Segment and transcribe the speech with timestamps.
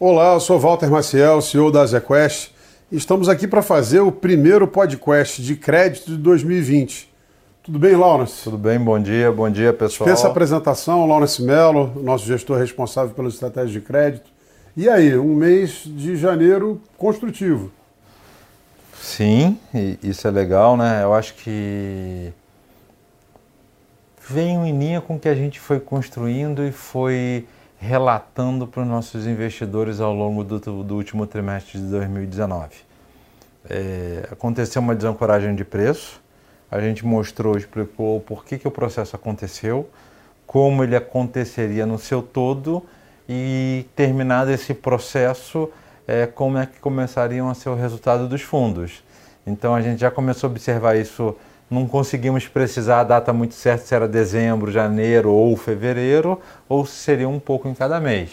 [0.00, 2.52] Olá, eu sou Walter Maciel, CEO da ZQuest.
[2.92, 7.12] Estamos aqui para fazer o primeiro podcast de crédito de 2020.
[7.64, 8.44] Tudo bem, Lawrence?
[8.44, 10.08] Tudo bem, bom dia, bom dia pessoal.
[10.08, 14.30] Dispensa apresentação, Lawrence Mello, nosso gestor responsável pelas estratégias de crédito.
[14.76, 17.72] E aí, um mês de janeiro construtivo.
[19.02, 19.58] Sim,
[20.00, 21.02] isso é legal, né?
[21.02, 22.32] Eu acho que
[24.30, 28.88] vem em linha com o que a gente foi construindo e foi relatando para os
[28.88, 32.68] nossos investidores ao longo do, do último trimestre de 2019.
[33.70, 36.20] É, aconteceu uma desancoragem de preço,
[36.70, 39.88] a gente mostrou, explicou por que, que o processo aconteceu,
[40.46, 42.84] como ele aconteceria no seu todo
[43.28, 45.70] e terminado esse processo,
[46.06, 49.04] é, como é que começariam a ser o resultado dos fundos.
[49.46, 51.36] Então a gente já começou a observar isso
[51.70, 56.96] não conseguimos precisar a data muito certa se era dezembro, janeiro ou fevereiro, ou se
[56.96, 58.30] seria um pouco em cada mês.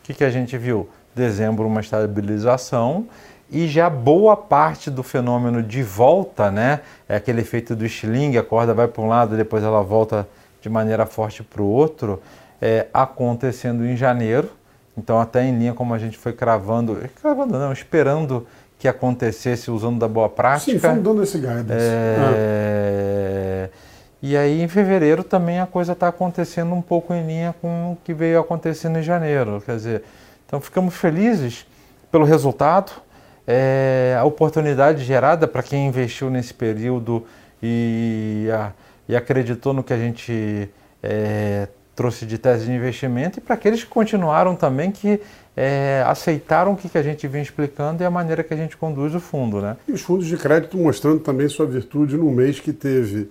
[0.00, 0.88] O que, que a gente viu?
[1.14, 3.06] Dezembro, uma estabilização
[3.50, 6.80] e já boa parte do fenômeno de volta, né?
[7.08, 10.28] É aquele efeito do estilingue, a corda vai para um lado, depois ela volta
[10.60, 12.20] de maneira forte para o outro,
[12.60, 14.50] é, acontecendo em janeiro.
[14.98, 18.46] Então, até em linha como a gente foi cravando, cravando não, esperando
[18.86, 20.72] que acontecesse usando da boa prática.
[20.72, 21.72] Sim, fomos dando esse guidance.
[21.72, 23.68] É...
[23.72, 23.76] Ah.
[24.22, 27.98] E aí em fevereiro também a coisa está acontecendo um pouco em linha com o
[28.04, 29.62] que veio acontecendo em janeiro.
[29.64, 30.02] Quer dizer,
[30.46, 31.66] então ficamos felizes
[32.10, 32.92] pelo resultado,
[33.46, 37.26] é, a oportunidade gerada para quem investiu nesse período
[37.62, 38.72] e, a,
[39.08, 40.70] e acreditou no que a gente
[41.02, 45.18] é, trouxe de tese de investimento e para aqueles que continuaram também que
[45.56, 48.76] é, aceitaram o que, que a gente vinha explicando e a maneira que a gente
[48.76, 49.62] conduz o fundo.
[49.62, 49.76] Né?
[49.88, 53.30] E os fundos de crédito mostrando também sua virtude no mês que teve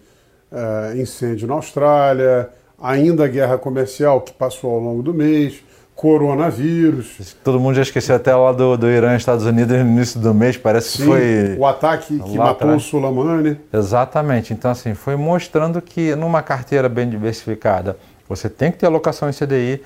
[0.52, 2.49] uh, incêndio na Austrália,
[2.81, 5.64] ainda a guerra comercial que passou ao longo do mês,
[5.95, 7.37] coronavírus.
[7.43, 10.33] Todo mundo já esqueceu até lá do, do Irã e Estados Unidos no início do
[10.33, 11.55] mês, parece Sim, que foi.
[11.58, 12.75] O ataque que matou atrás.
[12.75, 13.58] o Sulamane.
[13.71, 14.52] Exatamente.
[14.52, 19.33] Então, assim, foi mostrando que numa carteira bem diversificada, você tem que ter alocação em
[19.33, 19.81] CDI,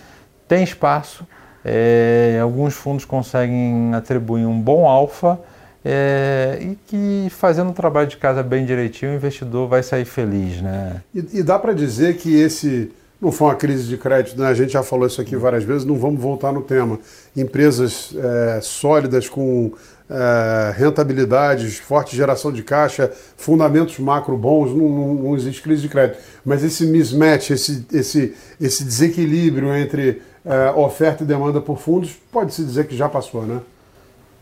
[0.48, 1.26] tem espaço
[1.64, 5.40] é, alguns fundos conseguem atribuir um bom alfa
[5.84, 10.62] é, e que fazendo o trabalho de casa bem direitinho, o investidor vai sair feliz.
[10.62, 11.02] Né?
[11.14, 12.92] E, e dá para dizer que esse
[13.22, 14.48] não foi uma crise de crédito, né?
[14.48, 16.98] a gente já falou isso aqui várias vezes, não vamos voltar no tema.
[17.36, 19.74] Empresas é, sólidas com
[20.10, 25.90] é, rentabilidades, forte geração de caixa, fundamentos macro bons, não, não, não, existe crise de
[25.90, 26.20] crédito.
[26.44, 32.64] Mas esse mismatch, esse, esse, esse desequilíbrio entre é, oferta e demanda por fundos, pode-se
[32.64, 33.62] dizer que já passou, né?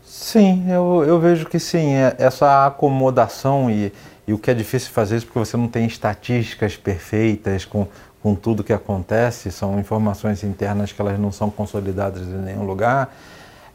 [0.04, 1.92] Sim, eu, eu vejo que sim.
[1.92, 3.92] É, essa acomodação e,
[4.26, 7.86] e o que é difícil fazer isso porque você não tem estatísticas perfeitas com,
[8.22, 13.14] com tudo que acontece, são informações internas que elas não são consolidadas em nenhum lugar,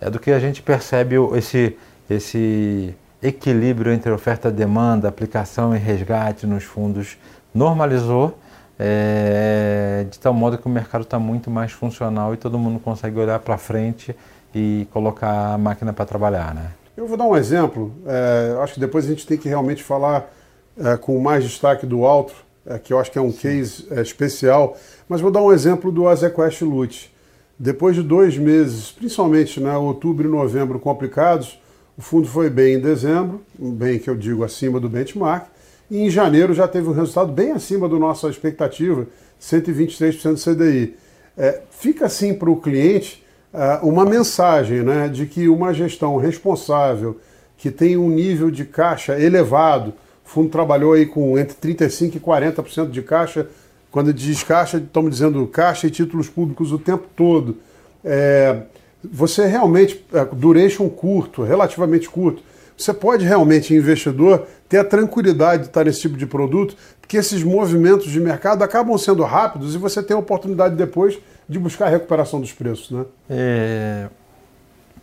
[0.03, 1.78] é do que a gente percebe esse,
[2.09, 7.18] esse equilíbrio entre oferta e demanda, aplicação e resgate nos fundos
[7.53, 8.38] normalizou
[8.78, 13.18] é, de tal modo que o mercado está muito mais funcional e todo mundo consegue
[13.19, 14.16] olhar para frente
[14.53, 16.53] e colocar a máquina para trabalhar.
[16.53, 16.72] Né?
[16.97, 20.31] Eu vou dar um exemplo, é, acho que depois a gente tem que realmente falar
[20.78, 22.34] é, com mais destaque do Alto,
[22.66, 23.38] é, que eu acho que é um Sim.
[23.38, 24.75] case é, especial,
[25.08, 27.12] mas vou dar um exemplo do Azequest Lute.
[27.58, 31.59] Depois de dois meses, principalmente né, outubro e novembro complicados,
[31.97, 35.47] o fundo foi bem em dezembro, bem que eu digo acima do benchmark,
[35.90, 39.08] e em janeiro já teve um resultado bem acima da nossa expectativa,
[39.40, 40.96] 123% do CDI.
[41.38, 47.20] É, fica assim para o cliente uh, uma mensagem né, de que uma gestão responsável,
[47.58, 49.94] que tem um nível de caixa elevado,
[50.25, 53.47] o fundo trabalhou aí com entre 35% e 40% de caixa,
[53.94, 57.59] quando diz caixa, estamos dizendo caixa e títulos públicos o tempo todo.
[58.04, 58.64] É,
[59.04, 62.42] você realmente, é, duration curto, relativamente curto,
[62.76, 67.44] você pode realmente, investidor, ter a tranquilidade de estar nesse tipo de produto, porque esses
[67.44, 71.90] movimentos de mercado acabam sendo rápidos e você tem a oportunidade depois de buscar a
[71.90, 73.06] recuperação dos preços, né?
[73.29, 74.08] É...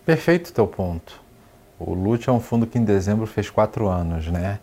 [0.05, 1.21] Perfeito teu ponto.
[1.79, 4.59] O Lute é um fundo que em dezembro fez quatro anos, né?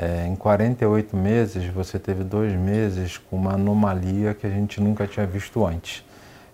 [0.00, 5.08] É, em 48 meses, você teve dois meses com uma anomalia que a gente nunca
[5.08, 6.04] tinha visto antes.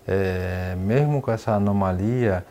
[0.07, 2.43] É, mesmo com essa anomalia,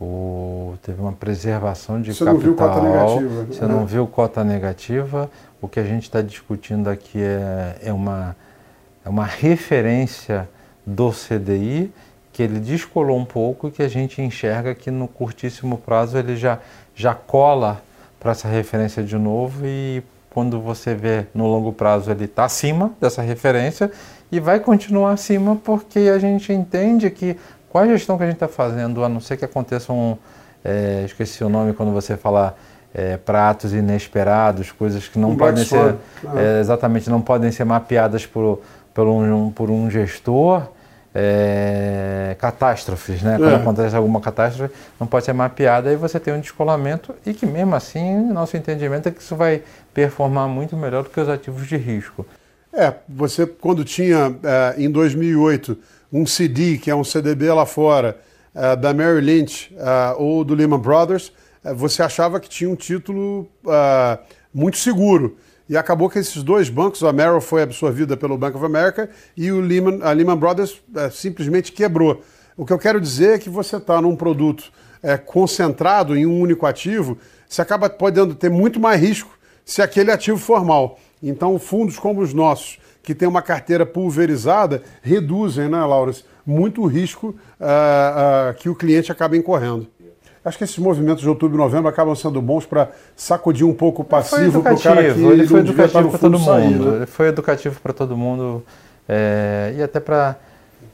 [0.00, 2.40] o, teve uma preservação de você capital.
[2.40, 3.44] Você não viu cota negativa.
[3.44, 5.30] Você não viu cota negativa.
[5.60, 8.34] O que a gente está discutindo aqui é, é, uma,
[9.04, 10.48] é uma referência
[10.86, 11.92] do CDI
[12.32, 16.36] que ele descolou um pouco e que a gente enxerga que no curtíssimo prazo ele
[16.36, 16.58] já,
[16.94, 17.82] já cola
[18.18, 20.02] para essa referência de novo e
[20.38, 23.90] quando você vê no longo prazo ele está acima dessa referência
[24.30, 27.36] e vai continuar acima porque a gente entende que
[27.68, 30.16] com a gestão que a gente está fazendo, a não ser que aconteçam,
[30.64, 32.54] é, esqueci o nome quando você fala
[32.94, 35.96] é, pratos inesperados, coisas que não um podem ser,
[36.36, 38.60] é, exatamente, não podem ser mapeadas por,
[38.94, 40.68] por, um, por um gestor,
[41.14, 43.38] é, catástrofes, né?
[43.38, 43.56] Quando é.
[43.56, 47.74] acontece alguma catástrofe, não pode ser mapeada, aí você tem um descolamento e que mesmo
[47.74, 49.62] assim, nosso entendimento é que isso vai
[49.98, 52.24] performar muito melhor do que os ativos de risco.
[52.72, 55.76] É, você quando tinha é, em 2008
[56.12, 58.16] um CD, que é um CDB lá fora,
[58.54, 61.32] é, da Mary Lynch é, ou do Lehman Brothers,
[61.74, 63.48] você achava que tinha um título
[64.54, 65.36] muito seguro.
[65.68, 69.50] E acabou que esses dois bancos, a Merrill foi absorvida pelo Bank of America e
[69.50, 70.80] o Lehman, a Lehman Brothers
[71.10, 72.22] simplesmente quebrou.
[72.56, 74.70] O que eu quero dizer é que você está num produto
[75.26, 77.18] concentrado em um único ativo,
[77.48, 79.37] você acaba podendo ter muito mais risco
[79.68, 80.98] se aquele ativo for mal.
[81.22, 86.10] Então, fundos como os nossos, que têm uma carteira pulverizada, reduzem, né, Laura,
[86.44, 87.32] muito o risco uh,
[88.50, 89.86] uh, que o cliente acaba incorrendo.
[90.42, 94.00] Acho que esses movimentos de outubro e novembro acabam sendo bons para sacudir um pouco
[94.00, 96.90] o passivo para o cara que ele foi educativo para todo sair, mundo.
[96.90, 96.96] Né?
[96.96, 98.64] Ele foi educativo para todo mundo
[99.06, 100.36] é, e até para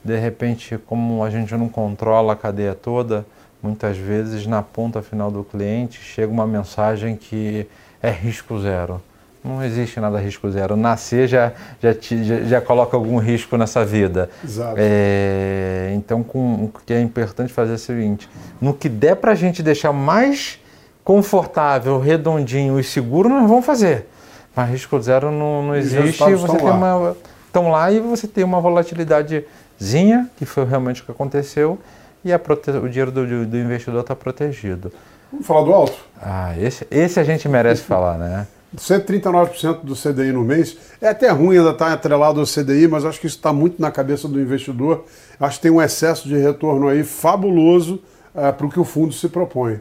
[0.03, 3.25] de repente, como a gente não controla a cadeia toda,
[3.62, 7.67] muitas vezes na ponta final do cliente chega uma mensagem que
[8.05, 9.01] é risco zero.
[9.43, 10.77] Não existe nada risco zero.
[10.77, 11.53] Nascer já,
[11.83, 14.29] já, te, já, já coloca algum risco nessa vida.
[14.43, 14.75] Exato.
[14.77, 18.29] É, então, com, o que é importante fazer é o seguinte:
[18.61, 20.59] no que der para a gente deixar mais
[21.03, 24.06] confortável, redondinho e seguro, nós vamos fazer.
[24.55, 26.23] Mas risco zero não, não existe.
[26.23, 26.75] Você tem lá.
[26.75, 27.17] uma,
[27.47, 31.79] estão lá e você tem uma volatilidadezinha, que foi realmente o que aconteceu,
[32.25, 32.71] e a prote...
[32.71, 34.93] o dinheiro do, do investidor está protegido.
[35.34, 35.96] Vamos falar do alto?
[36.22, 38.46] Ah, esse, esse a gente merece falar, né?
[38.76, 40.76] 139% do CDI no mês.
[41.00, 43.90] É até ruim ainda estar atrelado ao CDI, mas acho que isso está muito na
[43.90, 45.04] cabeça do investidor.
[45.38, 48.00] Acho que tem um excesso de retorno aí fabuloso
[48.32, 49.81] uh, para o que o fundo se propõe.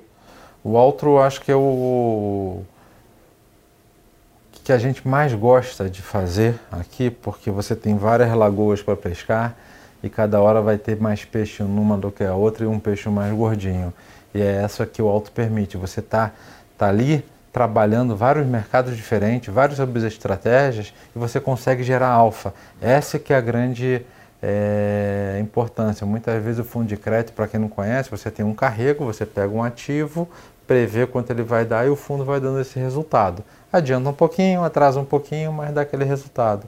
[0.63, 2.63] O outro acho que é o
[4.63, 9.55] que a gente mais gosta de fazer aqui, porque você tem várias lagoas para pescar
[10.01, 13.07] e cada hora vai ter mais peixe numa do que a outra e um peixe
[13.09, 13.94] mais gordinho.
[14.33, 15.77] E é essa que o alto permite.
[15.77, 16.31] Você tá,
[16.77, 22.53] tá ali trabalhando vários mercados diferentes, várias estratégias e você consegue gerar alfa.
[22.81, 24.03] Essa que é a grande
[24.41, 26.06] é, importância.
[26.06, 29.24] Muitas vezes o fundo de crédito, para quem não conhece, você tem um carrego, você
[29.24, 30.27] pega um ativo,
[30.65, 33.44] prevê quanto ele vai dar e o fundo vai dando esse resultado.
[33.71, 36.68] Adianta um pouquinho, atrasa um pouquinho, mas dá aquele resultado.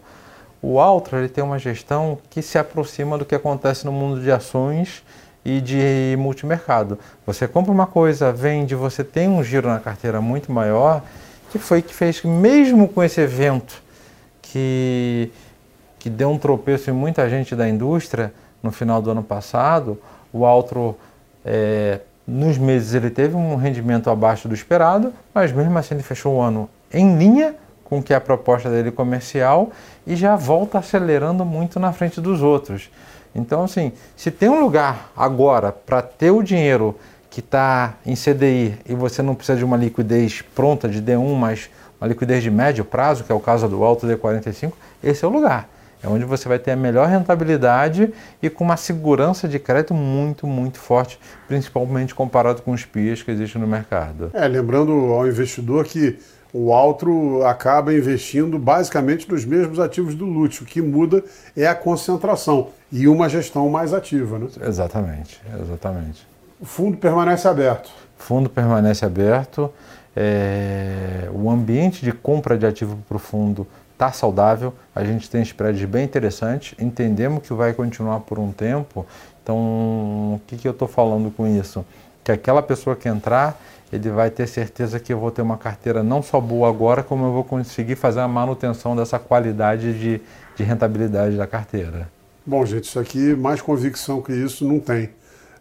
[0.62, 4.32] O Altra ele tem uma gestão que se aproxima do que acontece no mundo de
[4.32, 5.04] ações
[5.46, 6.98] e de multimercado.
[7.26, 11.04] Você compra uma coisa, vende, você tem um giro na carteira muito maior,
[11.52, 13.82] que foi que fez que mesmo com esse evento
[14.42, 15.32] que,
[16.00, 18.34] que deu um tropeço em muita gente da indústria
[18.64, 20.02] no final do ano passado,
[20.34, 20.98] o Altro,
[21.46, 26.38] é, nos meses ele teve um rendimento abaixo do esperado, mas mesmo assim ele fechou
[26.38, 29.70] o ano em linha com que é a proposta dele comercial
[30.08, 32.90] e já volta acelerando muito na frente dos outros.
[33.36, 36.96] Então, assim, se tem um lugar agora para ter o dinheiro
[37.30, 41.70] que está em CDI e você não precisa de uma liquidez pronta de D1, mas
[42.00, 44.72] uma liquidez de médio prazo, que é o caso do Alto D45,
[45.04, 45.68] esse é o lugar.
[46.02, 50.46] É onde você vai ter a melhor rentabilidade e com uma segurança de crédito muito,
[50.46, 54.30] muito forte, principalmente comparado com os PIAs que existem no mercado.
[54.34, 56.20] É, lembrando ao investidor que
[56.58, 60.64] o Altro acaba investindo basicamente nos mesmos ativos do Lute.
[60.64, 61.22] O que muda
[61.54, 64.40] é a concentração e uma gestão mais ativa.
[64.40, 64.48] Né?
[64.62, 66.26] Exatamente, exatamente.
[66.58, 67.92] O fundo permanece aberto.
[68.18, 69.70] O fundo permanece aberto.
[70.16, 71.30] É...
[71.34, 74.74] O ambiente de compra de ativo para o fundo está saudável.
[74.96, 76.74] A gente tem spreads bem interessantes.
[76.80, 79.06] Entendemos que vai continuar por um tempo.
[79.44, 81.86] Então, o que, que eu estou falando com isso?
[82.24, 83.60] Que aquela pessoa que entrar
[83.92, 87.26] ele vai ter certeza que eu vou ter uma carteira não só boa agora, como
[87.26, 90.22] eu vou conseguir fazer a manutenção dessa qualidade de,
[90.56, 92.10] de rentabilidade da carteira.
[92.46, 95.10] Bom, gente, isso aqui, mais convicção que isso, não tem.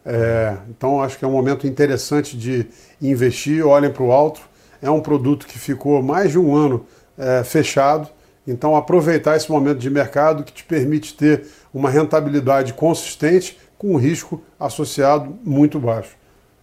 [0.05, 2.67] É, então, acho que é um momento interessante de
[3.01, 3.67] investir.
[3.67, 4.41] Olhem para o alto.
[4.83, 6.85] É um produto que ficou mais de um ano
[7.17, 8.09] é, fechado.
[8.47, 13.97] Então, aproveitar esse momento de mercado que te permite ter uma rentabilidade consistente com um
[13.97, 16.11] risco associado muito baixo.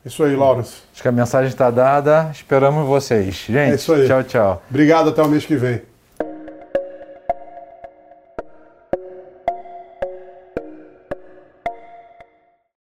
[0.05, 0.77] Isso aí, Lawrence.
[0.93, 2.29] Acho que a mensagem está dada.
[2.33, 3.45] Esperamos vocês.
[3.47, 4.63] Gente, é tchau, tchau.
[4.69, 5.81] Obrigado, até o mês que vem.